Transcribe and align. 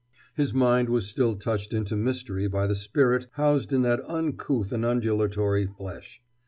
His 0.33 0.51
mind 0.51 0.89
was 0.89 1.05
still 1.07 1.35
touched 1.35 1.75
into 1.75 1.95
mystery 1.95 2.47
by 2.47 2.65
the 2.65 2.73
spirit 2.73 3.27
housed 3.33 3.71
in 3.71 3.83
that 3.83 4.03
uncouth 4.09 4.71
and 4.71 4.83
undulatory 4.83 5.67
flesh. 5.67 6.23